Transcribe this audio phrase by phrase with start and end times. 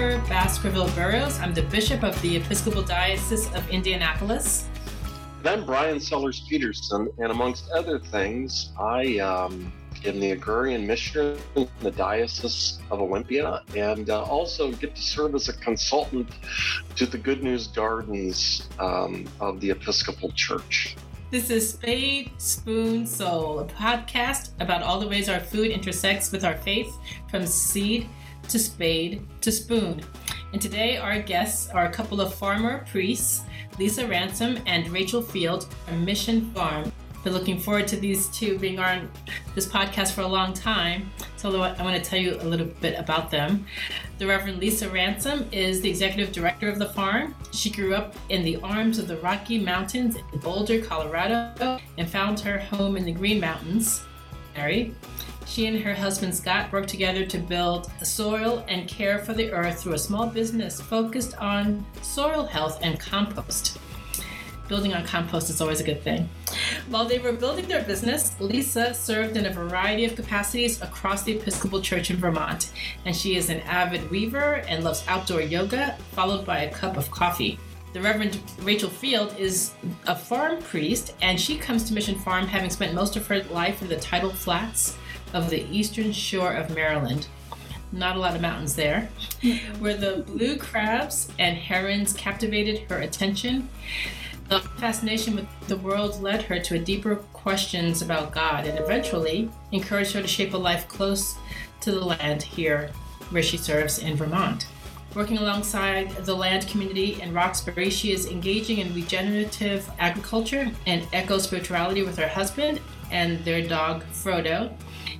[0.00, 1.38] Jennifer Baskerville Burrows.
[1.40, 4.66] I'm the Bishop of the Episcopal Diocese of Indianapolis.
[5.40, 9.70] And I'm Brian Sellers Petersen, and amongst other things, I um,
[10.06, 15.34] am the agrarian missioner in the Diocese of Olympia and uh, also get to serve
[15.34, 16.30] as a consultant
[16.96, 20.96] to the Good News Gardens um, of the Episcopal Church.
[21.30, 26.42] This is Spade Spoon Soul, a podcast about all the ways our food intersects with
[26.42, 26.90] our faith,
[27.28, 28.08] from seed
[28.50, 30.02] to spade to spoon.
[30.52, 33.42] And today, our guests are a couple of farmer priests,
[33.78, 36.92] Lisa Ransom and Rachel Field from Mission Farm.
[37.22, 39.10] Been looking forward to these two being on
[39.54, 41.10] this podcast for a long time.
[41.36, 43.66] So I want to tell you a little bit about them.
[44.18, 47.34] The Reverend Lisa Ransom is the executive director of the farm.
[47.52, 52.40] She grew up in the arms of the Rocky Mountains in Boulder, Colorado, and found
[52.40, 54.02] her home in the Green Mountains.
[54.56, 54.94] Married.
[55.50, 59.50] She and her husband Scott worked together to build the soil and care for the
[59.50, 63.76] earth through a small business focused on soil health and compost.
[64.68, 66.28] Building on compost is always a good thing.
[66.88, 71.36] While they were building their business, Lisa served in a variety of capacities across the
[71.36, 72.70] Episcopal Church in Vermont,
[73.04, 77.10] and she is an avid weaver and loves outdoor yoga, followed by a cup of
[77.10, 77.58] coffee.
[77.92, 79.72] The Reverend Rachel Field is
[80.06, 83.82] a farm priest, and she comes to Mission Farm having spent most of her life
[83.82, 84.96] in the tidal flats
[85.32, 87.26] of the eastern shore of Maryland.
[87.92, 89.08] Not a lot of mountains there,
[89.80, 93.68] where the blue crabs and herons captivated her attention.
[94.48, 100.12] The fascination with the world led her to deeper questions about God and eventually encouraged
[100.12, 101.36] her to shape a life close
[101.80, 102.90] to the land here
[103.30, 104.66] where she serves in Vermont.
[105.14, 111.38] Working alongside the land community in Roxbury, she is engaging in regenerative agriculture and eco
[111.38, 114.72] spirituality with her husband and their dog Frodo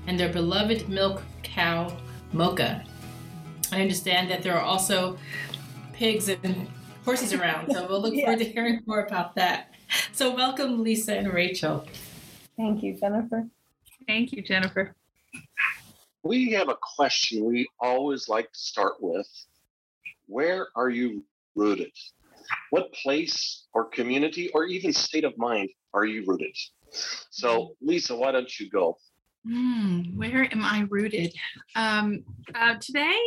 [0.06, 1.96] and their beloved milk cow
[2.32, 2.84] Mocha.
[3.72, 5.18] I understand that there are also
[5.92, 6.68] pigs and
[7.04, 8.26] horses around, so we'll look yeah.
[8.26, 9.74] forward to hearing more about that.
[10.12, 11.86] So, welcome, Lisa and Rachel.
[12.56, 13.48] Thank you, Jennifer.
[14.06, 14.94] Thank you, Jennifer.
[16.22, 19.26] We have a question we always like to start with
[20.26, 21.24] Where are you
[21.54, 21.92] rooted?
[22.70, 26.56] What place or community or even state of mind are you rooted?
[27.30, 28.98] So, Lisa, why don't you go?
[29.48, 31.32] Mm, where am I rooted?
[31.74, 32.24] Um,
[32.54, 33.18] uh, today,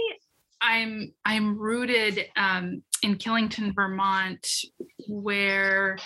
[0.62, 4.48] I'm I'm rooted um, in Killington, Vermont,
[5.08, 5.98] where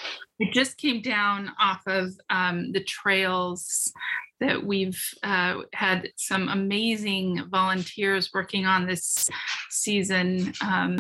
[0.42, 3.92] I just came down off of um, the trails
[4.40, 9.28] that we've uh, had some amazing volunteers working on this
[9.70, 10.96] season um,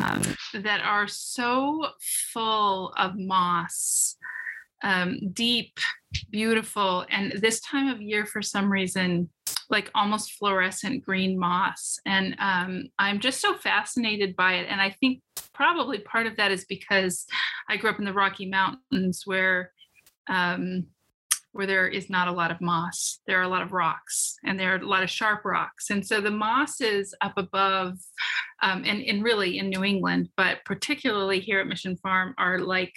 [0.53, 1.87] that are so
[2.33, 4.16] full of moss
[4.83, 5.77] um, deep,
[6.29, 9.29] beautiful, and this time of year, for some reason,
[9.69, 11.99] like almost fluorescent green moss.
[12.05, 14.67] And um, I'm just so fascinated by it.
[14.69, 15.21] And I think
[15.53, 17.25] probably part of that is because
[17.69, 19.71] I grew up in the Rocky Mountains where
[20.29, 20.87] um,
[21.57, 23.19] where there is not a lot of moss.
[23.25, 25.89] There are a lot of rocks and there are a lot of sharp rocks.
[25.89, 27.97] And so the mosses up above,
[28.61, 32.93] um, and, and really in New England, but particularly here at Mission Farm, are like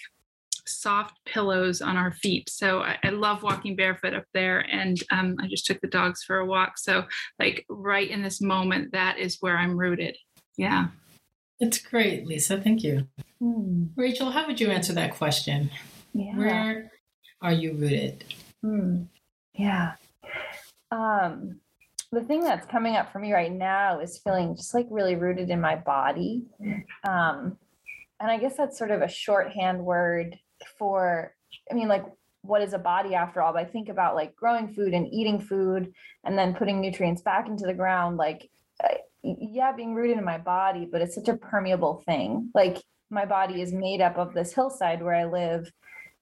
[0.71, 2.49] soft pillows on our feet.
[2.51, 4.61] So I, I love walking barefoot up there.
[4.71, 6.79] And um, I just took the dogs for a walk.
[6.79, 7.05] So,
[7.39, 10.17] like, right in this moment, that is where I'm rooted.
[10.57, 10.89] Yeah.
[11.59, 12.61] It's great, Lisa.
[12.61, 13.07] Thank you.
[13.39, 13.85] Hmm.
[13.97, 15.71] Rachel, how would you answer that question?
[16.15, 16.37] Yeah.
[16.37, 16.93] Where
[17.43, 18.25] are you rooted?
[18.63, 19.03] Hmm.
[19.55, 19.93] Yeah.
[20.91, 21.61] Um,
[22.13, 25.51] the thing that's coming up for me right now is feeling just like really rooted
[25.51, 26.47] in my body.
[27.05, 27.57] Um,
[28.19, 30.39] and I guess that's sort of a shorthand word
[30.79, 31.35] for
[31.71, 32.05] i mean like
[32.43, 33.53] what is a body after all?
[33.53, 35.93] But i think about like growing food and eating food
[36.25, 38.49] and then putting nutrients back into the ground like
[38.83, 42.51] uh, yeah being rooted in my body but it's such a permeable thing.
[42.55, 42.79] Like
[43.11, 45.71] my body is made up of this hillside where i live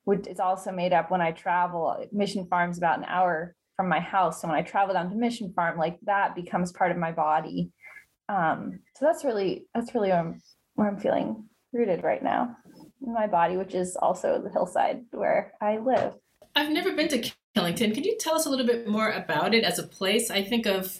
[0.04, 4.00] which is also made up when i travel mission farm's about an hour from my
[4.00, 4.40] house.
[4.40, 7.70] So when i travel down to mission farm like that becomes part of my body.
[8.28, 10.40] Um so that's really that's really where i'm
[10.74, 12.56] where i'm feeling rooted right now
[13.00, 16.14] my body, which is also the hillside where I live.
[16.54, 17.94] I've never been to Killington.
[17.94, 20.30] Can you tell us a little bit more about it as a place?
[20.30, 20.98] I think of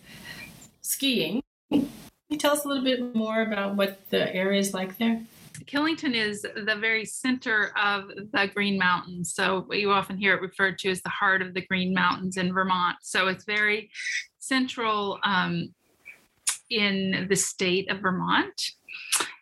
[0.81, 1.43] skiing.
[1.71, 1.89] Can
[2.29, 5.23] you tell us a little bit more about what the area is like there?
[5.67, 9.35] Killington is the very center of the Green Mountains.
[9.35, 12.53] So you often hear it referred to as the heart of the Green Mountains in
[12.53, 12.97] Vermont.
[13.03, 13.91] So it's very
[14.39, 15.75] central um,
[16.71, 18.71] in the state of Vermont.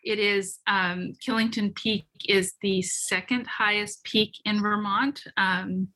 [0.07, 5.89] It is um, Killington Peak is the second highest peak in Vermont, um,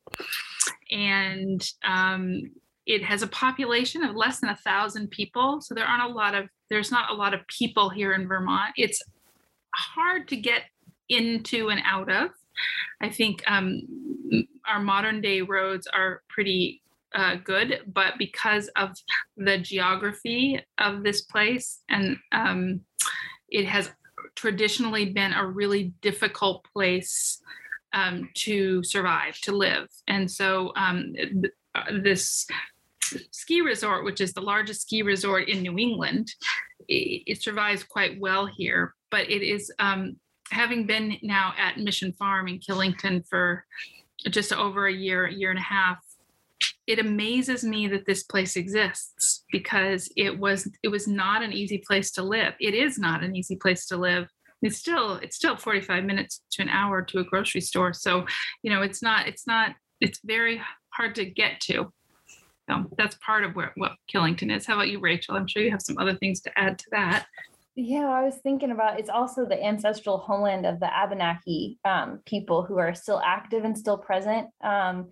[0.91, 2.41] and um,
[2.85, 5.61] it has a population of less than a thousand people.
[5.61, 8.73] So there aren't a lot of there's not a lot of people here in Vermont.
[8.75, 9.01] It's
[9.73, 10.63] hard to get
[11.07, 12.31] into and out of.
[13.01, 13.81] I think um,
[14.67, 16.81] our modern day roads are pretty
[17.15, 18.89] uh, good, but because of
[19.37, 22.81] the geography of this place, and um,
[23.47, 23.89] it has
[24.35, 27.41] traditionally been a really difficult place
[27.93, 29.87] um, to survive, to live.
[30.07, 31.13] And so um,
[31.75, 32.47] uh, this
[33.31, 36.31] ski resort, which is the largest ski resort in New England,
[36.87, 38.93] it, it survives quite well here.
[39.09, 40.15] But it is um,
[40.51, 43.65] having been now at Mission Farm in Killington for
[44.29, 45.97] just over a year, year and a half,
[46.87, 51.83] it amazes me that this place exists because it was it was not an easy
[51.85, 52.53] place to live.
[52.59, 54.27] It is not an easy place to live.
[54.61, 57.93] It's still it's still 45 minutes to an hour to a grocery store.
[57.93, 58.25] So,
[58.63, 60.61] you know, it's not it's not it's very
[60.93, 61.91] hard to get to.
[62.69, 64.65] So that's part of where what Killington is.
[64.65, 65.35] How about you, Rachel?
[65.35, 67.25] I'm sure you have some other things to add to that.
[67.75, 72.63] Yeah, I was thinking about it's also the ancestral homeland of the Abenaki um, people
[72.63, 74.49] who are still active and still present.
[74.61, 75.09] Um,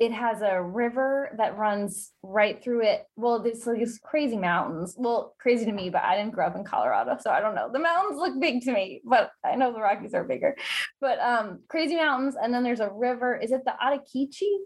[0.00, 3.06] it has a river that runs right through it.
[3.16, 4.94] Well, there's like these crazy mountains.
[4.96, 7.68] Well, crazy to me, but I didn't grow up in Colorado, so I don't know.
[7.70, 10.56] The mountains look big to me, but I know the Rockies are bigger.
[11.02, 13.36] But um, crazy mountains, and then there's a river.
[13.36, 14.56] Is it the Ottauquechee?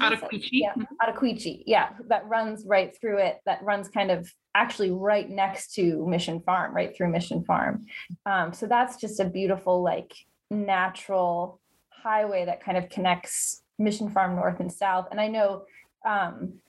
[0.00, 0.48] Ottauquechee.
[0.50, 1.62] Yeah, Ottauquechee.
[1.66, 3.38] Yeah, that runs right through it.
[3.46, 7.86] That runs kind of actually right next to Mission Farm, right through Mission Farm.
[8.26, 10.12] Um, so that's just a beautiful, like
[10.50, 11.60] natural
[11.90, 15.08] highway that kind of connects Mission Farm North and South.
[15.10, 15.62] And I know
[16.06, 16.60] um,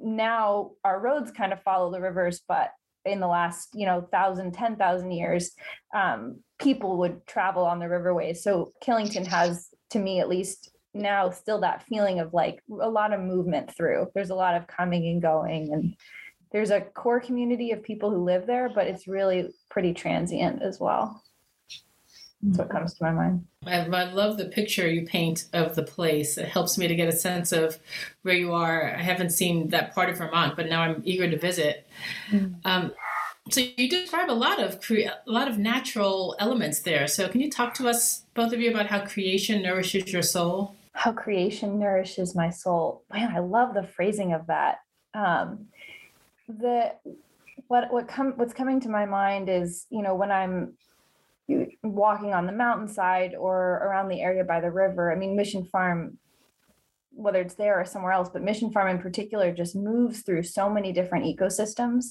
[0.00, 2.72] now our roads kind of follow the rivers, but
[3.04, 5.52] in the last, you know, thousand, ten thousand years,
[5.94, 8.38] um, people would travel on the riverways.
[8.38, 13.12] So Killington has, to me at least, now still that feeling of like a lot
[13.12, 14.08] of movement through.
[14.14, 15.96] There's a lot of coming and going, and
[16.52, 20.78] there's a core community of people who live there, but it's really pretty transient as
[20.80, 21.22] well.
[22.46, 23.46] That's what comes to my mind.
[23.66, 26.36] I, I love the picture you paint of the place.
[26.36, 27.78] It helps me to get a sense of
[28.22, 28.94] where you are.
[28.94, 31.86] I haven't seen that part of Vermont, but now I'm eager to visit.
[32.30, 32.56] Mm.
[32.66, 32.92] Um,
[33.50, 37.06] so you describe a lot of cre- a lot of natural elements there.
[37.06, 40.76] So can you talk to us, both of you, about how creation nourishes your soul?
[40.92, 43.04] How creation nourishes my soul.
[43.12, 44.80] Man, I love the phrasing of that.
[45.14, 45.66] Um,
[46.46, 46.94] the
[47.68, 50.74] what what come what's coming to my mind is you know when I'm
[51.82, 55.12] walking on the mountainside or around the area by the river.
[55.12, 56.18] I mean, Mission Farm,
[57.10, 60.70] whether it's there or somewhere else, but Mission Farm in particular just moves through so
[60.70, 62.04] many different ecosystems.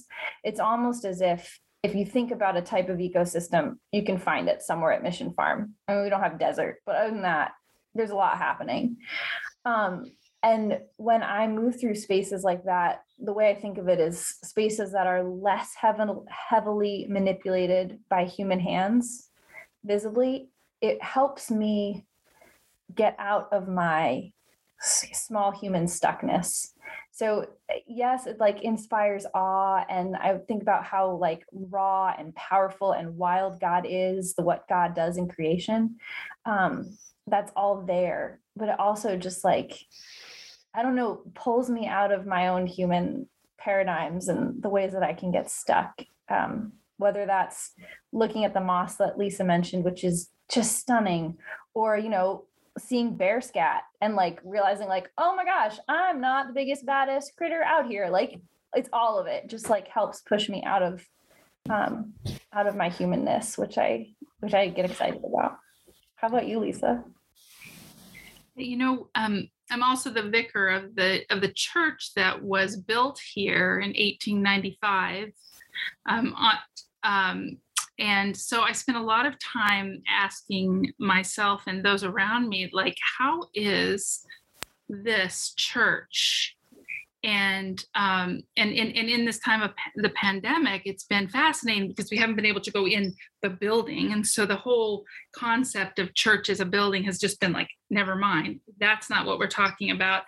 [0.44, 4.48] It's almost as if if you think about a type of ecosystem, you can find
[4.48, 5.74] it somewhere at Mission Farm.
[5.88, 7.52] I mean, we don't have desert, but other than that,
[7.94, 8.98] there's a lot happening.
[9.66, 10.06] Um,
[10.42, 14.20] and when I move through spaces like that, the way I think of it is
[14.44, 19.30] spaces that are less heavily manipulated by human hands
[19.86, 20.50] visibly,
[20.82, 22.06] it helps me
[22.94, 24.32] get out of my
[24.82, 26.72] small human stuckness.
[27.12, 27.48] So
[27.88, 33.18] yes, it like inspires awe and I think about how like raw and powerful and
[33.18, 35.98] wild God is, the what God does in creation.
[36.46, 39.80] Um, that's all there, but it also just like
[40.74, 43.28] I don't know, pulls me out of my own human
[43.58, 46.02] paradigms and the ways that I can get stuck.
[46.30, 47.72] Um, whether that's
[48.12, 51.38] looking at the moss that Lisa mentioned, which is just stunning,
[51.74, 52.46] or, you know,
[52.78, 57.36] seeing bear scat and like realizing like, oh my gosh, I'm not the biggest, baddest
[57.36, 58.10] critter out here.
[58.10, 58.40] Like
[58.74, 61.06] it's all of it just like helps push me out of
[61.70, 62.14] um
[62.52, 64.08] out of my humanness, which I
[64.40, 65.58] which I get excited about.
[66.16, 67.04] How about you, Lisa?
[68.56, 73.20] You know, um, I'm also the vicar of the of the church that was built
[73.34, 75.32] here in 1895.
[76.08, 76.36] Um,
[77.04, 77.58] um,
[77.98, 82.98] and so I spent a lot of time asking myself and those around me, like,
[83.18, 84.26] how is
[84.90, 86.56] this church
[87.24, 92.12] and um, and, and and in this time of the pandemic it's been fascinating because
[92.12, 94.12] we haven't been able to go in the building.
[94.12, 98.16] And so the whole concept of church as a building has just been like never
[98.16, 98.60] mind.
[98.80, 100.24] That's not what we're talking about.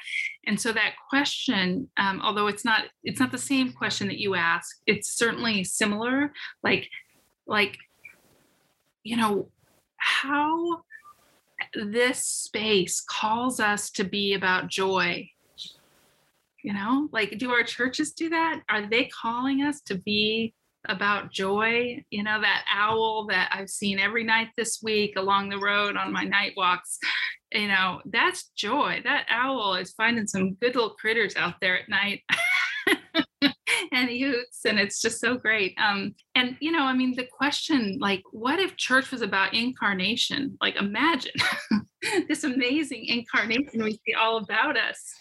[0.46, 4.36] And so that question um, although it's not it's not the same question that you
[4.36, 6.32] ask it's certainly similar.
[6.64, 6.90] Like
[7.46, 7.78] like
[9.04, 9.50] you know
[9.98, 10.84] how
[11.74, 15.30] this space calls us to be about joy
[16.66, 17.08] you know?
[17.12, 18.62] Like do our churches do that?
[18.70, 20.54] Are they calling us to be
[20.88, 22.04] about joy?
[22.10, 26.12] You know that owl that i've seen every night this week along the road on
[26.12, 27.00] my night walks
[27.56, 29.02] you know that's joy.
[29.04, 32.22] That owl is finding some good little critters out there at night
[33.92, 35.77] and newts, and it's just so great.
[35.77, 40.58] Um, and you know, I mean, the question like, what if church was about incarnation?
[40.62, 41.34] Like, imagine
[42.27, 45.13] this amazing incarnation we see all about us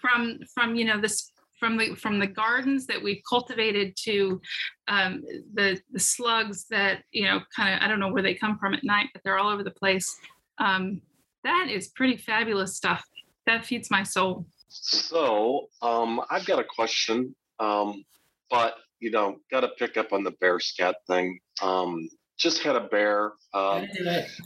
[0.00, 4.40] from from you know this from the from the gardens that we've cultivated to
[4.88, 5.22] um,
[5.54, 8.74] the the slugs that you know kind of I don't know where they come from
[8.74, 10.16] at night, but they're all over the place.
[10.58, 11.00] Um,
[11.44, 13.04] that is pretty fabulous stuff.
[13.46, 14.46] That feeds my soul.
[14.68, 18.04] So um, I've got a question, um,
[18.50, 21.38] but you know, got to pick up on the bear scat thing.
[21.62, 22.08] Um,
[22.38, 23.82] just had a bear uh,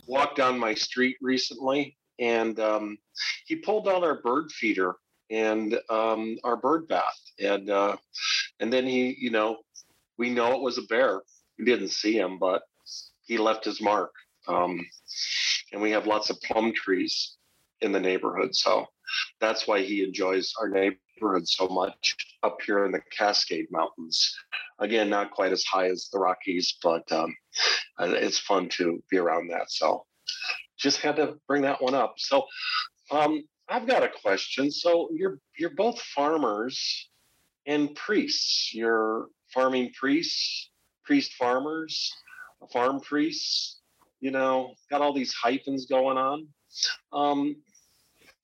[0.07, 2.99] walk down my street recently, and um,
[3.47, 4.95] he pulled down our bird feeder
[5.31, 7.97] and um, our bird bath, and uh,
[8.61, 9.59] and then he, you know,
[10.19, 11.23] we know it was a bear.
[11.59, 12.62] We didn't see him, but
[13.23, 14.12] he left his mark.
[14.49, 14.85] Um,
[15.73, 17.37] and we have lots of plum trees
[17.81, 18.87] in the neighborhood, so
[19.40, 20.99] that's why he enjoys our neighborhood
[21.45, 24.35] so much up here in the Cascade Mountains.
[24.79, 27.35] Again, not quite as high as the Rockies, but um,
[27.99, 29.71] it's fun to be around that.
[29.71, 30.05] So
[30.79, 32.15] just had to bring that one up.
[32.17, 32.45] So
[33.11, 34.71] um, I've got a question.
[34.71, 37.09] So you're you're both farmers
[37.67, 38.75] and priests.
[38.75, 40.71] You're farming priests,
[41.05, 42.12] priest farmers,
[42.73, 43.81] farm priests.
[44.21, 46.47] You know, got all these hyphens going on.
[47.12, 47.57] Um,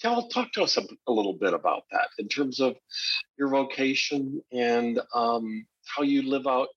[0.00, 2.76] tell talk to us a, a, little bit about that in terms of
[3.38, 6.68] your vocation and um, how you live out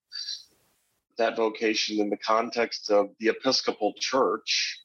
[1.18, 4.80] that vocation in the context of the Episcopal Church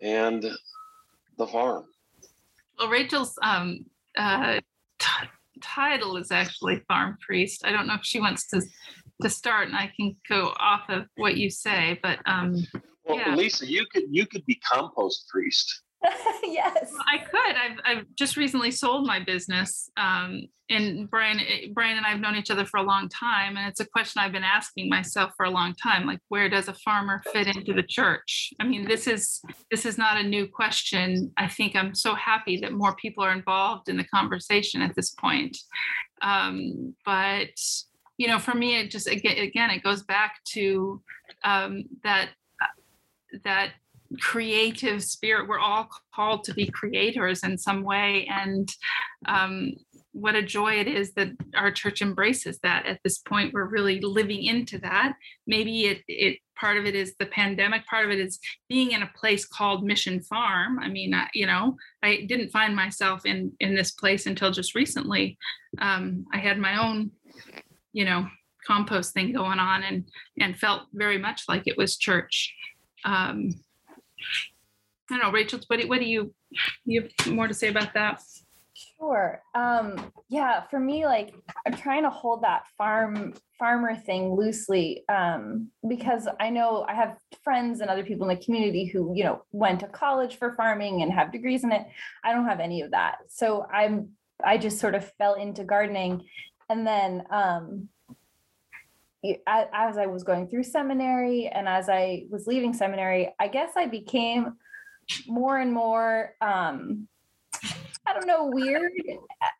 [0.00, 0.44] and
[1.38, 1.84] the farm.
[2.78, 3.86] Well, Rachel's um,
[4.18, 4.60] uh,
[4.98, 5.28] t-
[5.62, 7.64] title is actually farm priest.
[7.64, 8.62] I don't know if she wants to
[9.22, 12.56] to start, and I can go off of what you say, but um,
[13.04, 13.34] well, yeah.
[13.34, 15.82] Lisa, you could you could be compost priest.
[16.44, 17.56] yes, well, I could.
[17.56, 22.20] I've I've just recently sold my business, um, and Brian eh, Brian and I have
[22.20, 25.32] known each other for a long time, and it's a question I've been asking myself
[25.36, 26.06] for a long time.
[26.06, 28.52] Like, where does a farmer fit into the church?
[28.60, 31.32] I mean, this is this is not a new question.
[31.38, 35.10] I think I'm so happy that more people are involved in the conversation at this
[35.10, 35.56] point.
[36.20, 37.58] Um, but
[38.18, 41.02] you know, for me, it just again, again it goes back to
[41.44, 42.30] um, that
[43.44, 43.72] that
[44.20, 45.48] creative spirit.
[45.48, 48.26] We're all called to be creators in some way.
[48.30, 48.68] And
[49.26, 49.72] um,
[50.12, 53.52] what a joy it is that our church embraces that at this point.
[53.52, 55.14] We're really living into that.
[55.46, 59.02] Maybe it, it part of it is the pandemic, part of it is being in
[59.02, 60.78] a place called Mission Farm.
[60.78, 64.74] I mean, I, you know, I didn't find myself in in this place until just
[64.74, 65.36] recently.
[65.80, 67.10] Um, I had my own,
[67.92, 68.28] you know,
[68.64, 70.04] compost thing going on and
[70.40, 72.54] and felt very much like it was church
[73.04, 73.50] um,
[75.10, 76.34] I don't know, Rachel, what do, what do you,
[76.84, 78.22] you have more to say about that?
[78.74, 79.42] Sure.
[79.54, 81.34] Um, yeah, for me, like
[81.66, 87.16] I'm trying to hold that farm farmer thing loosely um, because I know I have
[87.44, 91.02] friends and other people in the community who, you know, went to college for farming
[91.02, 91.86] and have degrees in it.
[92.24, 93.18] I don't have any of that.
[93.28, 94.10] So I'm
[94.44, 96.24] I just sort of fell into gardening.
[96.68, 97.88] And then um,
[99.46, 103.86] as I was going through seminary and as I was leaving seminary, I guess I
[103.86, 104.54] became
[105.26, 107.08] more and more, um,
[108.06, 108.92] I don't know, weird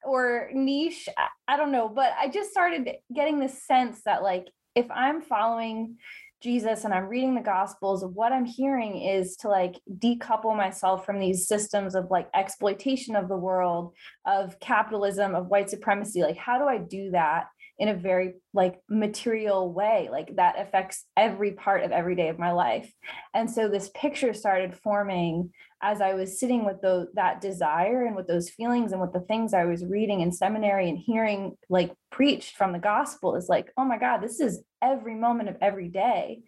[0.05, 1.09] or niche.
[1.49, 5.97] I don't know, but I just started getting this sense that, like, if I'm following
[6.43, 11.19] Jesus and I'm reading the Gospels, what I'm hearing is to like decouple myself from
[11.19, 13.95] these systems of like exploitation of the world,
[14.27, 16.21] of capitalism, of white supremacy.
[16.21, 17.47] Like, how do I do that?
[17.79, 22.39] In a very like material way like that affects every part of every day of
[22.39, 22.93] my life.
[23.35, 25.51] And so this picture started forming
[25.83, 29.21] as i was sitting with the, that desire and with those feelings and with the
[29.21, 33.71] things i was reading in seminary and hearing like preached from the gospel is like
[33.77, 36.43] oh my god this is every moment of every day.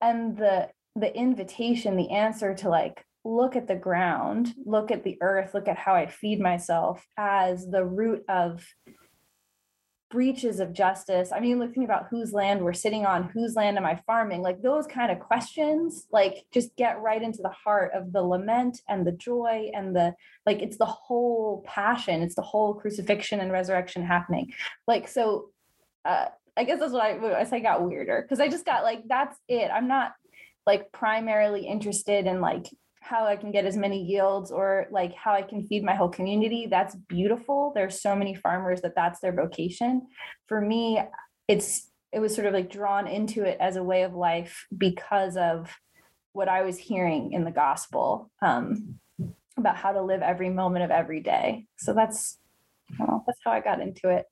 [0.00, 5.18] And the the invitation the answer to like look at the ground look at the
[5.20, 8.66] earth look at how i feed myself as the root of
[10.10, 11.32] breaches of justice.
[11.32, 14.42] I mean looking about whose land we're sitting on whose land am i farming?
[14.42, 18.80] Like those kind of questions like just get right into the heart of the lament
[18.88, 20.14] and the joy and the
[20.46, 24.52] like it's the whole passion it's the whole crucifixion and resurrection happening.
[24.86, 25.50] Like so
[26.04, 29.36] uh i guess that's what i i got weirder because i just got like that's
[29.48, 29.70] it.
[29.72, 30.12] I'm not
[30.66, 32.66] like primarily interested in like
[33.08, 36.10] how I can get as many yields or like how I can feed my whole
[36.10, 36.66] community.
[36.70, 37.72] That's beautiful.
[37.74, 40.06] There's so many farmers that that's their vocation.
[40.46, 41.00] For me,
[41.48, 45.36] it's it was sort of like drawn into it as a way of life because
[45.36, 45.70] of
[46.32, 48.98] what I was hearing in the gospel um,
[49.56, 51.66] about how to live every moment of every day.
[51.78, 52.38] So that's
[52.98, 54.26] well, that's how I got into it.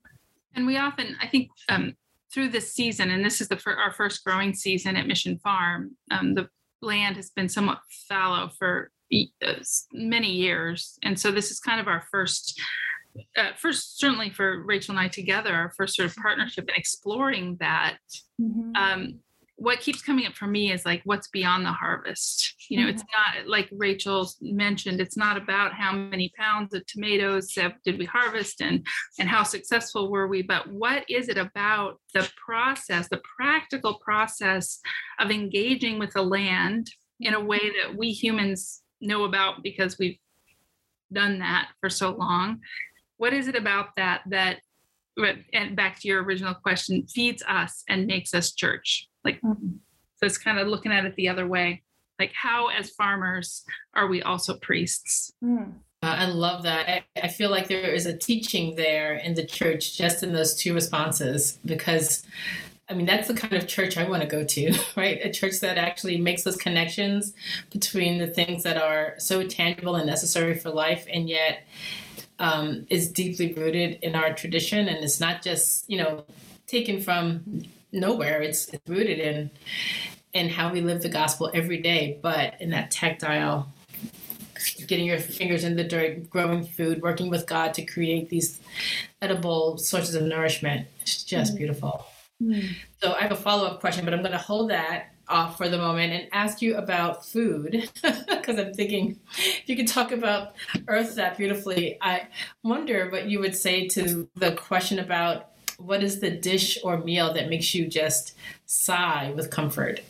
[0.54, 1.94] And we often, I think, um,
[2.32, 6.34] through this season, and this is the our first growing season at Mission Farm, um,
[6.34, 6.48] the
[6.82, 8.90] land has been somewhat fallow for
[9.44, 9.52] uh,
[9.92, 12.60] many years, and so this is kind of our first.
[13.34, 17.56] Uh, first, certainly for Rachel and I together, our first sort of partnership in exploring
[17.60, 17.96] that
[18.38, 18.76] Mhm.
[18.76, 19.20] um,
[19.58, 22.54] what keeps coming up for me is like what's beyond the harvest.
[22.68, 23.40] You know, it's mm-hmm.
[23.40, 25.00] not like Rachel mentioned.
[25.00, 28.86] It's not about how many pounds of tomatoes did we harvest and
[29.18, 34.80] and how successful were we, but what is it about the process, the practical process
[35.18, 37.90] of engaging with the land in a way mm-hmm.
[37.90, 40.18] that we humans know about because we've
[41.12, 42.60] done that for so long.
[43.16, 44.58] What is it about that that
[45.54, 49.78] and back to your original question feeds us and makes us church like Mhm.
[50.16, 51.82] so it's kind of looking at it the other way
[52.18, 53.64] like how as farmers
[53.94, 55.74] are we also priests Mm.
[56.02, 56.88] Uh, I love that.
[56.88, 60.54] I, I feel like there is a teaching there in the church just in those
[60.54, 62.22] two responses because
[62.88, 64.64] I mean, that's the kind of church I want to go to,
[64.96, 65.18] right?
[65.24, 67.32] A church that actually makes those connections
[67.72, 71.66] between the things that are so tangible and necessary for life and yet
[72.38, 74.86] um, is deeply rooted in our tradition.
[74.88, 76.24] And it's not just, you know,
[76.66, 77.64] taken from
[77.96, 79.50] nowhere, it's, it's rooted in,
[80.32, 83.68] in how we live the gospel every day, but in that tactile
[84.86, 88.60] getting your fingers in the dirt, growing food, working with God to create these
[89.20, 90.86] edible sources of nourishment.
[91.00, 92.06] It's just beautiful.
[92.42, 92.74] Mm.
[93.02, 95.68] So I have a follow up question, but I'm going to hold that off for
[95.68, 97.90] the moment and ask you about food
[98.28, 100.54] because I'm thinking if you could talk about
[100.86, 101.98] Earth that beautifully.
[102.00, 102.28] I
[102.62, 107.32] wonder what you would say to the question about what is the dish or meal
[107.34, 108.34] that makes you just
[108.66, 110.00] sigh with comfort?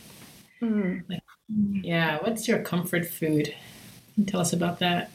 [0.61, 1.21] Mm.
[1.49, 3.55] Yeah, what's your comfort food?
[4.27, 5.11] Tell us about that?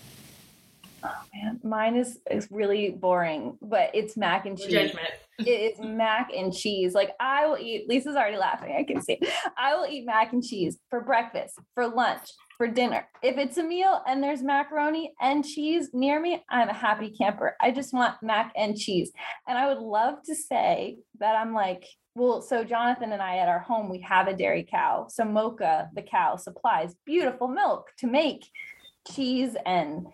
[1.03, 4.71] Oh man, mine is is really boring, but it's mac and cheese.
[4.71, 5.09] judgment.
[5.47, 6.93] It is mac and cheese.
[6.93, 7.87] Like I will eat.
[7.87, 8.75] Lisa's already laughing.
[8.77, 9.19] I can see.
[9.57, 13.07] I will eat mac and cheese for breakfast, for lunch, for dinner.
[13.23, 17.55] If it's a meal and there's macaroni and cheese near me, I'm a happy camper.
[17.61, 19.11] I just want mac and cheese.
[19.47, 23.49] And I would love to say that I'm like, well, so Jonathan and I at
[23.49, 25.07] our home we have a dairy cow.
[25.09, 28.45] So Mocha, the cow, supplies beautiful milk to make
[29.09, 30.05] cheese and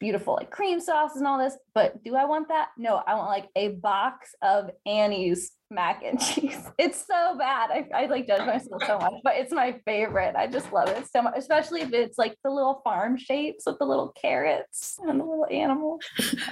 [0.00, 1.56] beautiful like cream sauce and all this.
[1.74, 2.70] But do I want that?
[2.76, 6.58] No, I want like a box of Annie's mac and cheese.
[6.78, 7.70] It's so bad.
[7.70, 10.34] I, I like judge myself so much, but it's my favorite.
[10.34, 13.78] I just love it so much, especially if it's like the little farm shapes with
[13.78, 16.02] the little carrots and the little animals.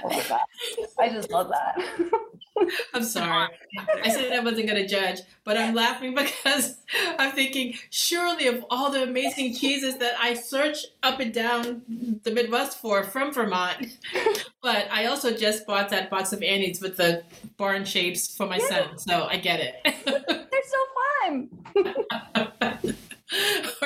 [0.05, 0.39] I.
[0.99, 1.83] I just love that.
[2.93, 3.49] I'm sorry.
[4.03, 6.77] I said I wasn't going to judge, but I'm laughing because
[7.17, 11.81] I'm thinking, surely of all the amazing cheeses that I search up and down
[12.23, 13.97] the Midwest for from Vermont,
[14.61, 17.23] but I also just bought that box of Annie's with the
[17.57, 19.75] barn shapes for my son, so I get it.
[20.05, 20.77] They're so
[22.83, 22.93] fun.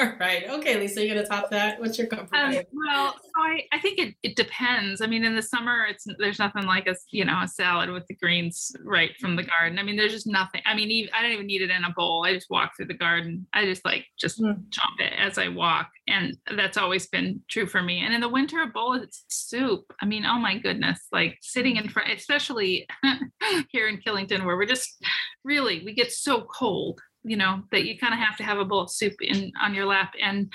[0.03, 0.49] all right.
[0.49, 1.79] Okay, Lisa, You're going to top that?
[1.79, 5.01] What's your comfort um, well so I, I think it, it depends.
[5.01, 8.05] I mean in the summer it's there's nothing like a you know a salad with
[8.07, 9.79] the greens right from the garden.
[9.79, 11.91] I mean there's just nothing i mean even, i don't even need it in a
[11.91, 12.25] bowl.
[12.25, 13.47] I just walk through the garden.
[13.53, 14.63] I just like just Mm.
[14.69, 18.03] chomp it as i walk and that's always been true for me.
[18.03, 21.77] And in the winter a bowl of soup i mean oh my goodness like sitting
[21.77, 22.87] in front especially
[23.69, 25.03] here in killington where we're just
[25.43, 28.65] really we get so cold you know that you kind of have to have a
[28.65, 30.51] bowl of soup in on your lap and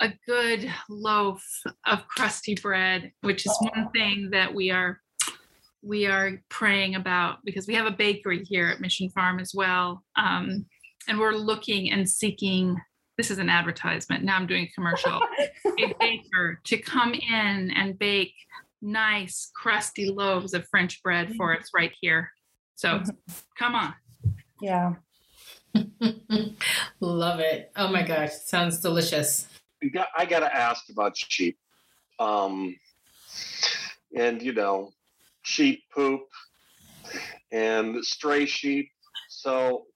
[0.00, 1.42] a good loaf
[1.86, 5.00] of crusty bread which is one thing that we are
[5.82, 10.02] we are praying about because we have a bakery here at mission farm as well
[10.16, 10.64] um,
[11.08, 12.76] and we're looking and seeking
[13.16, 15.20] this is an advertisement now i'm doing a commercial
[15.78, 18.34] a baker to come in and bake
[18.84, 22.30] nice crusty loaves of french bread for us right here.
[22.76, 23.02] So
[23.58, 23.94] come on.
[24.60, 24.94] Yeah.
[27.00, 27.72] Love it.
[27.76, 29.48] Oh my gosh, sounds delicious.
[29.92, 31.58] Got, I got to ask about sheep.
[32.18, 32.76] Um,
[34.16, 34.92] and, you know,
[35.42, 36.22] sheep poop
[37.52, 38.90] and stray sheep.
[39.28, 39.86] So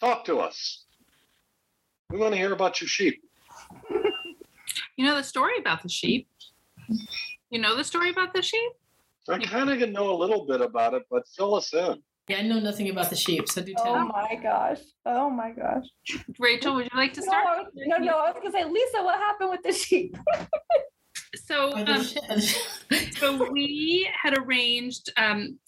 [0.00, 0.84] talk to us.
[2.10, 3.22] We want to hear about your sheep.
[4.96, 6.28] you know the story about the sheep
[7.50, 8.72] you know the story about the sheep
[9.28, 12.00] I kind of know a little bit about it, but fill us in.
[12.28, 13.94] Yeah, I know nothing about the sheep, so do tell.
[13.94, 14.80] Oh my gosh.
[15.04, 15.84] Oh my gosh.
[16.40, 19.02] rachel would you like to start I was- no, no, I was gonna say, Lisa,
[19.02, 20.16] what happened with the sheep?
[21.34, 22.04] so Oh, um,
[23.12, 25.58] so we had arranged um,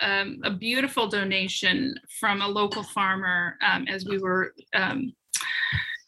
[0.00, 5.12] um, a beautiful donation from a local farmer um, as we were um,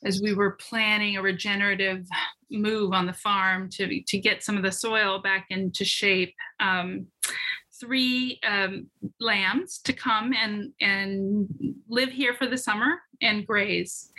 [0.05, 2.07] as we were planning a regenerative
[2.51, 6.35] move on the farm to to get some of the soil back into shape.
[6.61, 7.07] Um,
[7.81, 8.89] three um,
[9.21, 11.49] lambs to come and and
[11.89, 14.13] live here for the summer and graze.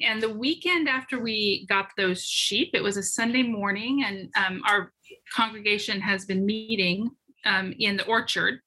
[0.00, 4.62] And the weekend after we got those sheep, it was a Sunday morning, and um,
[4.66, 4.92] our
[5.34, 7.10] congregation has been meeting
[7.44, 8.60] um, in the orchard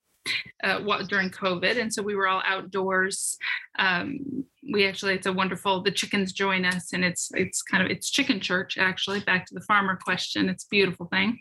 [0.63, 3.38] uh, during COVID, and so we were all outdoors.
[3.77, 5.84] Um, we actually, it's a wonderful.
[5.84, 9.19] The chickens join us, and it's it's kind of it's chicken church actually.
[9.19, 11.39] Back to the farmer question, it's a beautiful thing.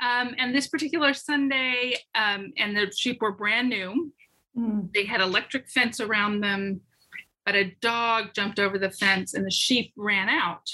[0.00, 4.12] Um, and this particular Sunday, um, and the sheep were brand new.
[4.56, 4.92] Mm.
[4.94, 6.80] They had electric fence around them,
[7.44, 10.68] but a dog jumped over the fence, and the sheep ran out.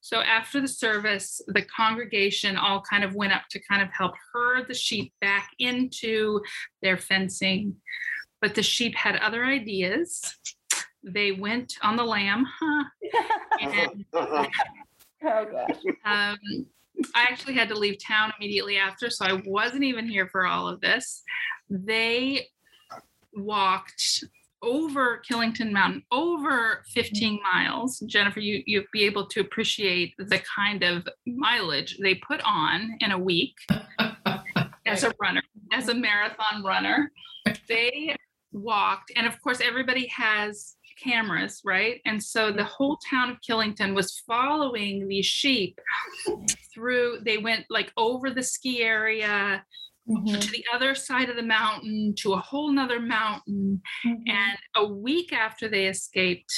[0.00, 4.14] So after the service, the congregation all kind of went up to kind of help
[4.32, 6.40] herd the sheep back into
[6.82, 7.76] their fencing.
[8.40, 10.36] But the sheep had other ideas.
[11.04, 12.84] They went on the lamb, huh?
[13.60, 14.48] And, oh
[15.22, 15.80] gosh.
[16.04, 16.66] Um,
[17.14, 20.68] I actually had to leave town immediately after, so I wasn't even here for all
[20.68, 21.22] of this.
[21.68, 22.48] They
[23.34, 24.24] walked
[24.62, 28.00] over Killington Mountain, over 15 miles.
[28.00, 33.12] Jennifer, you you'll be able to appreciate the kind of mileage they put on in
[33.12, 33.54] a week
[34.86, 37.10] as a runner, as a marathon runner.
[37.68, 38.16] They
[38.52, 42.00] walked, and of course, everybody has cameras, right?
[42.04, 45.78] And so the whole town of Killington was following these sheep
[46.74, 49.64] through, they went like over the ski area,
[50.08, 50.38] mm-hmm.
[50.38, 53.80] to the other side of the mountain, to a whole nother mountain.
[54.06, 54.22] Mm-hmm.
[54.28, 56.52] And a week after they escaped,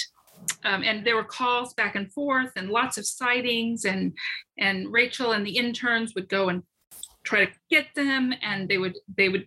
[0.65, 4.13] um, and there were calls back and forth and lots of sightings and
[4.59, 6.65] and Rachel and the interns would go and
[7.25, 9.47] try to get them and they would they would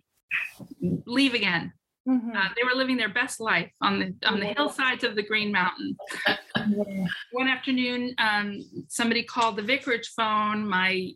[0.80, 1.72] leave again
[2.06, 2.30] mm-hmm.
[2.36, 5.52] uh, they were living their best life on the on the hillsides of the green
[5.52, 5.96] mountain
[7.32, 11.10] one afternoon um, somebody called the vicarage phone my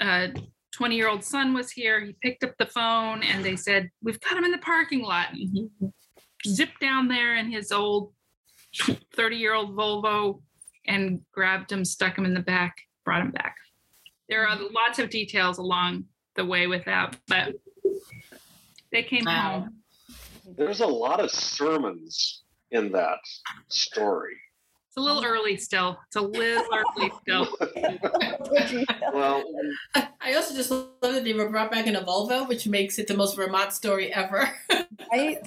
[0.00, 0.28] uh,
[0.72, 2.00] 20 year old son was here.
[2.00, 5.32] He picked up the phone and they said, We've got him in the parking lot.
[5.32, 5.68] And he
[6.48, 8.12] zipped down there in his old
[9.14, 10.40] 30 year old Volvo
[10.86, 13.56] and grabbed him, stuck him in the back, brought him back.
[14.28, 16.04] There are lots of details along
[16.36, 17.54] the way with that, but
[18.92, 19.60] they came wow.
[19.60, 19.76] home.
[20.56, 23.18] There's a lot of sermons in that
[23.68, 24.36] story.
[24.88, 25.98] It's a little early still.
[26.08, 27.46] It's a little early still.
[29.14, 29.44] well,
[30.20, 33.06] I also just love that they were brought back in a Volvo, which makes it
[33.06, 34.50] the most Vermont story ever.
[35.12, 35.38] Right?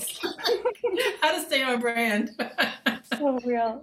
[1.21, 2.31] How to stay on brand.
[3.17, 3.81] so real.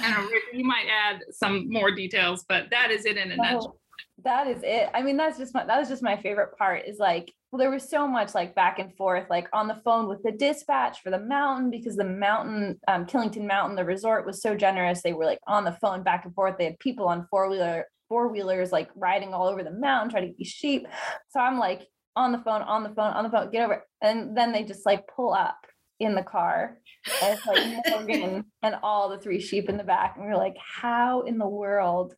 [0.00, 3.32] I don't know, Rick, you might add some more details, but that is it in
[3.32, 3.81] a oh, nutshell.
[4.24, 4.88] That is it.
[4.94, 7.70] I mean, that's just my that was just my favorite part is like well, there
[7.70, 11.10] was so much like back and forth, like on the phone with the dispatch for
[11.10, 15.02] the mountain because the mountain, um, Killington Mountain, the resort was so generous.
[15.02, 16.56] They were like on the phone back and forth.
[16.56, 20.28] They had people on four wheeler four wheelers like riding all over the mountain trying
[20.28, 20.86] to get sheep.
[21.30, 23.84] So I'm like on the phone, on the phone, on the phone, get over.
[24.02, 25.56] And then they just like pull up
[25.98, 26.78] in the car
[27.22, 30.16] and it's like Morgan and all the three sheep in the back.
[30.16, 32.14] And we we're like, how in the world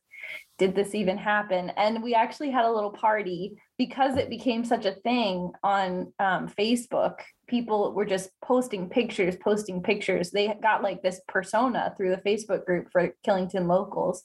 [0.57, 1.71] did this even happen?
[1.77, 6.47] And we actually had a little party because it became such a thing on um,
[6.47, 7.15] Facebook.
[7.47, 10.31] People were just posting pictures, posting pictures.
[10.31, 14.23] They got like this persona through the Facebook group for Killington locals.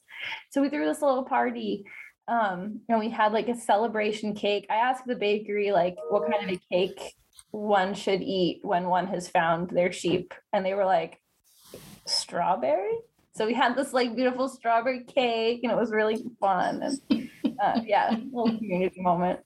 [0.51, 1.85] So we threw this little party
[2.29, 4.67] um, and we had like a celebration cake.
[4.71, 7.15] I asked the bakery like what kind of a cake
[7.51, 11.21] one should eat when one has found their sheep, and they were like,
[12.07, 12.99] strawberry.
[13.33, 16.83] So we had this like beautiful strawberry cake, and it was really fun.
[16.83, 17.31] And
[17.63, 19.41] uh, yeah, little community moment.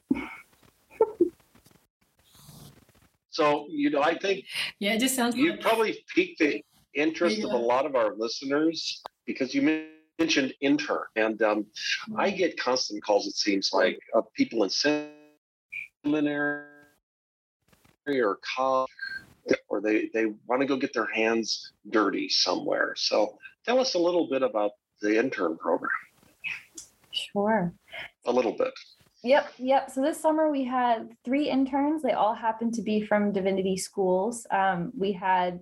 [3.30, 4.46] so you know, I think
[4.78, 5.36] yeah, it just sounds.
[5.36, 5.60] You like...
[5.60, 6.62] probably piqued the
[6.94, 7.46] interest yeah.
[7.46, 9.86] of a lot of our listeners because you
[10.18, 11.66] mentioned intern, and um,
[12.16, 12.38] I mm-hmm.
[12.38, 13.26] get constant calls.
[13.26, 16.64] It seems like of people in seminary
[18.06, 18.88] or college
[19.68, 22.94] or they, they want to go get their hands dirty somewhere.
[22.96, 25.90] So tell us a little bit about the intern program.
[27.10, 27.72] Sure.
[28.26, 28.72] A little bit.
[29.22, 29.90] Yep, yep.
[29.90, 32.02] So this summer we had three interns.
[32.02, 34.46] They all happened to be from divinity schools.
[34.50, 35.60] Um, we had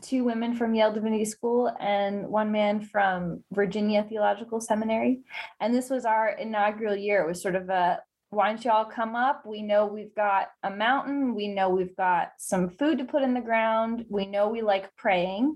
[0.00, 5.20] two women from Yale Divinity School and one man from Virginia Theological Seminary.
[5.60, 7.22] And this was our inaugural year.
[7.22, 9.44] It was sort of a why don't y'all come up?
[9.44, 11.34] We know we've got a mountain.
[11.34, 14.06] We know we've got some food to put in the ground.
[14.08, 15.54] We know we like praying.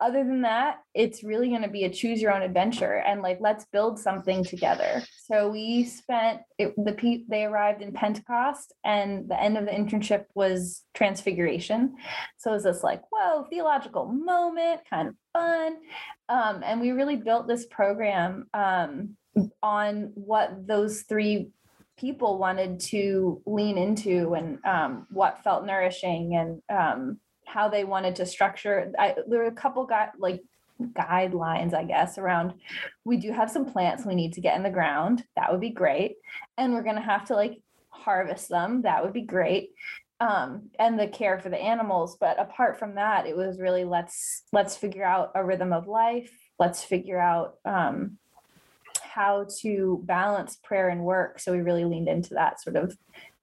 [0.00, 3.38] Other than that, it's really going to be a choose your own adventure and like
[3.40, 5.02] let's build something together.
[5.26, 9.72] So we spent it, the pe- they arrived in Pentecost and the end of the
[9.72, 11.94] internship was transfiguration.
[12.38, 15.76] So it was this like whoa theological moment, kind of fun,
[16.28, 19.16] um, and we really built this program um,
[19.62, 21.50] on what those three
[21.98, 27.20] people wanted to lean into and um, what felt nourishing and um,
[27.52, 28.92] how they wanted to structure.
[28.98, 30.42] I, there were a couple got like
[30.80, 32.54] guidelines, I guess, around
[33.04, 35.24] we do have some plants we need to get in the ground.
[35.36, 36.16] That would be great.
[36.56, 38.82] And we're going to have to like harvest them.
[38.82, 39.70] That would be great.
[40.20, 42.16] Um, and the care for the animals.
[42.20, 46.30] But apart from that, it was really let's let's figure out a rhythm of life.
[46.58, 48.18] Let's figure out um,
[49.02, 51.40] how to balance prayer and work.
[51.40, 52.96] So we really leaned into that sort of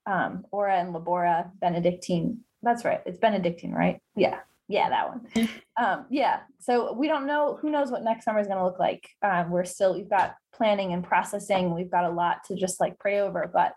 [0.05, 2.43] um, Ora and Labora Benedictine.
[2.67, 3.01] That's right.
[3.05, 4.01] It's Benedictine, right?
[4.17, 4.39] Yeah.
[4.67, 5.49] Yeah, that one.
[5.79, 6.39] Um, yeah.
[6.59, 7.59] So we don't know.
[7.61, 9.07] Who knows what next summer is going to look like?
[9.21, 9.93] Um, we're still.
[9.93, 11.75] We've got planning and processing.
[11.75, 13.47] We've got a lot to just like pray over.
[13.53, 13.75] But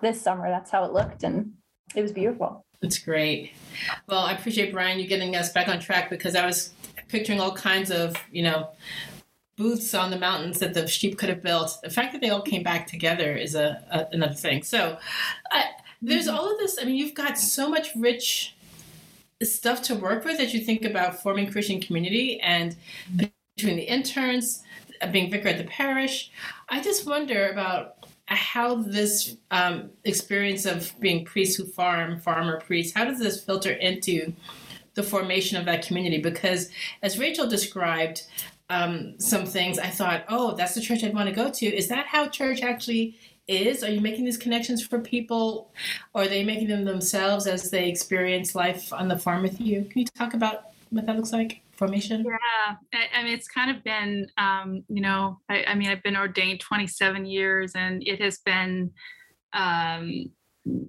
[0.00, 1.52] this summer, that's how it looked, and
[1.94, 2.64] it was beautiful.
[2.80, 3.52] That's great.
[4.08, 6.72] Well, I appreciate Brian you getting us back on track because I was
[7.08, 8.70] picturing all kinds of you know
[9.58, 11.76] booths on the mountains that the sheep could have built.
[11.82, 14.62] The fact that they all came back together is a, a another thing.
[14.62, 14.96] So
[15.52, 15.64] I,
[16.04, 16.78] there's all of this.
[16.80, 18.54] I mean, you've got so much rich
[19.42, 22.76] stuff to work with as you think about forming Christian community and
[23.56, 24.62] between the interns,
[25.00, 26.30] uh, being vicar at the parish.
[26.68, 32.94] I just wonder about how this um, experience of being priests who farm, farmer priests,
[32.94, 34.32] how does this filter into
[34.94, 36.18] the formation of that community?
[36.18, 36.70] Because
[37.02, 38.22] as Rachel described,
[38.70, 41.66] um, some things I thought, oh, that's the church I'd want to go to.
[41.66, 43.82] Is that how church actually is?
[43.82, 45.72] Are you making these connections for people,
[46.14, 49.84] or are they making them themselves as they experience life on the farm with you?
[49.84, 51.60] Can you talk about what that looks like?
[51.72, 52.24] Formation?
[52.24, 56.02] Yeah, I, I mean, it's kind of been, um, you know, I, I, mean, I've
[56.04, 58.92] been ordained 27 years, and it has been
[59.52, 60.30] um,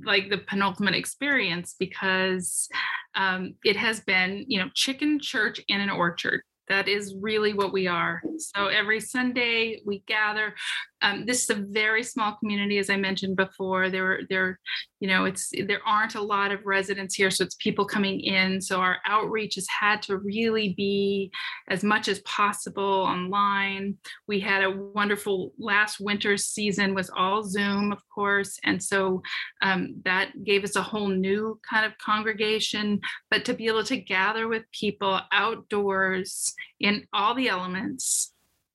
[0.03, 2.69] like the penultimate experience because
[3.15, 7.73] um, it has been, you know, chicken church in an orchard that is really what
[7.73, 8.21] we are.
[8.37, 10.55] So every Sunday we gather.
[11.01, 13.89] Um, this is a very small community, as I mentioned before.
[13.89, 14.59] There, there,
[14.99, 18.61] you know, it's there aren't a lot of residents here, so it's people coming in.
[18.61, 21.31] So our outreach has had to really be
[21.69, 23.97] as much as possible online.
[24.27, 29.21] We had a wonderful last winter season was all Zoom, of course, and so
[29.61, 33.01] um, that gave us a whole new kind of congregation.
[33.29, 38.31] But to be able to gather with people outdoors in all the elements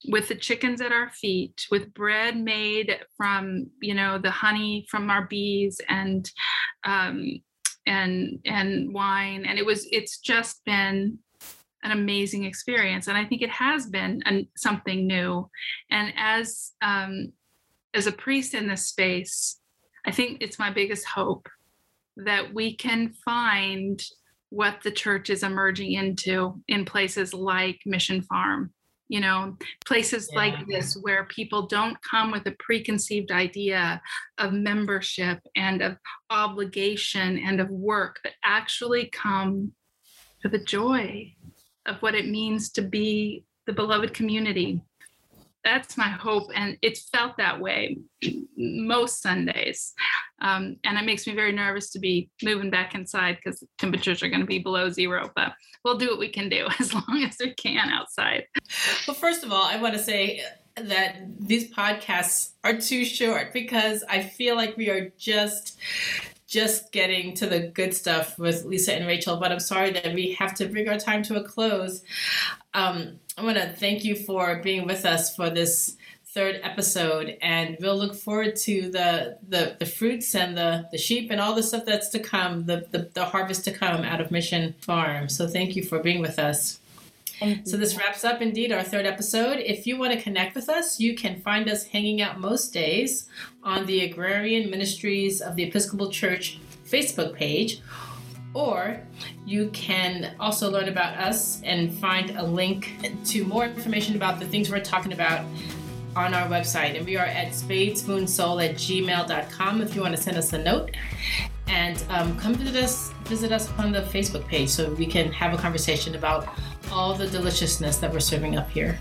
[0.08, 5.10] with the chickens at our feet with bread made from you know the honey from
[5.10, 6.30] our bees and
[6.84, 7.40] um
[7.86, 9.44] and and wine.
[9.46, 11.18] And it was it's just been
[11.82, 13.08] an amazing experience.
[13.08, 15.50] And i think it has been an, something new.
[15.90, 17.32] And as um
[17.94, 19.58] as a priest in this space
[20.06, 21.48] i think it's my biggest hope
[22.16, 24.00] that we can find
[24.50, 28.72] what the church is emerging into in places like mission farm
[29.10, 30.38] you know places yeah.
[30.38, 34.00] like this where people don't come with a preconceived idea
[34.38, 35.96] of membership and of
[36.30, 39.72] obligation and of work but actually come
[40.40, 41.30] for the joy
[41.86, 44.80] of what it means to be the beloved community
[45.64, 47.98] that's my hope and it felt that way
[48.56, 49.92] most sundays.
[50.42, 54.28] Um, and it makes me very nervous to be moving back inside because temperatures are
[54.28, 55.52] going to be below zero but
[55.84, 58.44] we'll do what we can do as long as we can outside.
[59.06, 60.42] Well first of all i want to say
[60.76, 65.78] that these podcasts are too short because i feel like we are just
[66.50, 70.32] just getting to the good stuff with Lisa and Rachel, but I'm sorry that we
[70.32, 72.02] have to bring our time to a close.
[72.74, 77.76] Um, I want to thank you for being with us for this third episode, and
[77.80, 81.62] we'll look forward to the the, the fruits and the, the sheep and all the
[81.62, 85.28] stuff that's to come, the, the, the harvest to come out of Mission Farm.
[85.28, 86.79] So thank you for being with us.
[87.64, 89.58] So this wraps up indeed our third episode.
[89.60, 93.28] If you want to connect with us, you can find us hanging out most days
[93.62, 97.80] on the Agrarian Ministries of the Episcopal Church Facebook page.
[98.52, 99.00] Or
[99.46, 102.92] you can also learn about us and find a link
[103.26, 105.46] to more information about the things we're talking about
[106.16, 106.96] on our website.
[106.96, 110.90] And we are at spadespoonsoul at gmail.com if you want to send us a note.
[111.68, 115.54] And um, come visit us, visit us on the Facebook page so we can have
[115.54, 116.48] a conversation about
[116.92, 118.98] all the deliciousness that we're serving up here.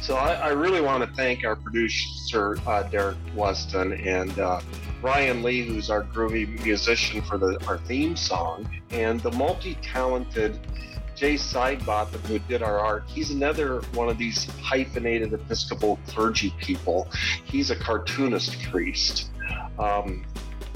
[0.00, 4.60] So I, I really want to thank our producer uh, Derek Weston and uh,
[5.00, 10.58] Brian Lee, who's our groovy musician for the our theme song, and the multi-talented
[11.14, 13.04] Jay Sidebotham, who did our art.
[13.06, 17.08] He's another one of these hyphenated Episcopal clergy people.
[17.44, 19.30] He's a cartoonist priest.
[19.78, 20.24] Um,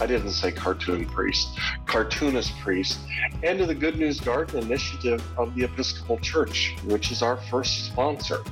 [0.00, 2.98] I didn't say cartoon priest, cartoonist priest,
[3.42, 7.86] and to the Good News Garden Initiative of the Episcopal Church, which is our first
[7.86, 8.42] sponsor.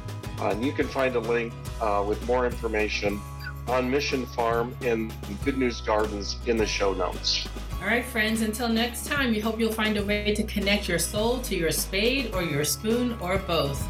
[0.41, 3.21] Uh, and you can find a link uh, with more information
[3.69, 5.13] on Mission Farm and
[5.45, 7.47] Good News Gardens in the show notes.
[7.81, 10.99] All right, friends, until next time, we hope you'll find a way to connect your
[10.99, 13.87] soul to your spade or your spoon or both.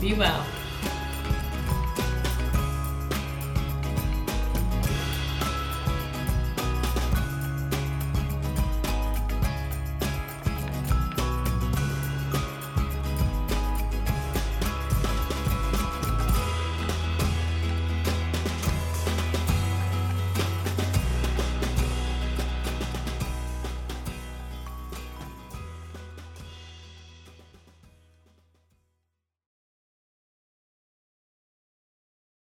[0.00, 0.44] Be well.